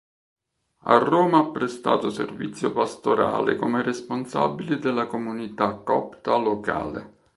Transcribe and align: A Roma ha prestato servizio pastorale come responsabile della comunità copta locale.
A 0.85 0.97
Roma 0.97 1.37
ha 1.37 1.51
prestato 1.51 2.09
servizio 2.09 2.71
pastorale 2.73 3.55
come 3.55 3.83
responsabile 3.83 4.79
della 4.79 5.05
comunità 5.05 5.75
copta 5.75 6.37
locale. 6.37 7.13